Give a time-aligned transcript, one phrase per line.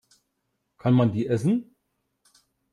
[0.79, 1.75] Kann man die essen?